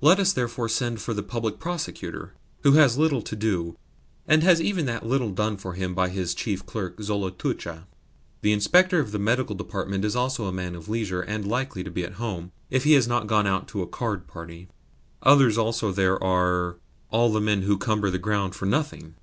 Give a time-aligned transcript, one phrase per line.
[0.00, 3.76] Let us, therefore, send for the Public Prosecutor, who has little to do,
[4.28, 7.88] and has even that little done for him by his chief clerk, Zolotucha.
[8.42, 11.90] The Inspector of the Medical Department is also a man of leisure, and likely to
[11.90, 14.68] be at home if he has not gone out to a card party.
[15.24, 16.76] Others also there are
[17.10, 19.16] all men who cumber the ground for nothing."